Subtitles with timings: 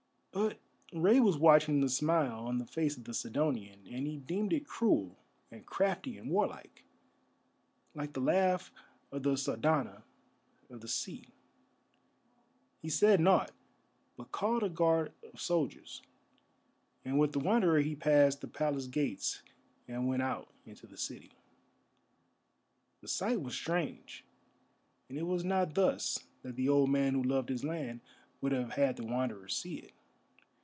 [0.33, 0.59] But
[0.93, 4.65] Rei was watching the smile on the face of the Sidonian, and he deemed it
[4.65, 5.17] cruel
[5.51, 6.85] and crafty and warlike,
[7.93, 8.71] like the laugh
[9.11, 10.03] of the Sardana
[10.69, 11.27] of the sea.
[12.81, 13.51] He said nought,
[14.15, 16.01] but called a guard of soldiers,
[17.03, 19.41] and with the Wanderer he passed the Palace gates
[19.85, 21.33] and went out into the city.
[23.01, 24.23] The sight was strange,
[25.09, 27.99] and it was not thus that the old man, who loved his land,
[28.39, 29.91] would have had the Wanderer see it.